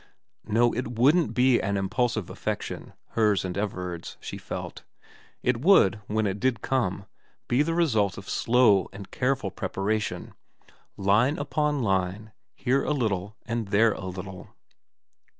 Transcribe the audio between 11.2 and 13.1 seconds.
upon line, here a